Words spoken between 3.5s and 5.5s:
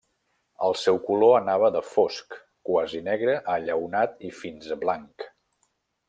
a lleonat i fins blanc.